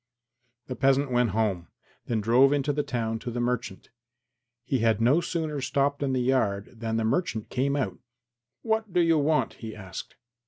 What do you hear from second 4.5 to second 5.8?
He had no sooner